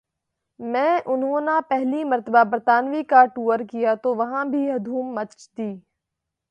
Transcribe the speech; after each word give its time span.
میں 0.59 0.93
انہو 1.05 1.39
نہ 1.39 1.59
پہلی 1.69 2.03
مرتبہ 2.03 2.43
برطانوی 2.51 3.03
کا 3.03 3.23
ٹور 3.35 3.59
کیا 3.69 3.93
تو 4.03 4.15
وہاں 4.15 4.43
بھی 4.45 4.67
دھوم 4.85 5.13
مچ 5.15 5.49
دی 5.57 5.71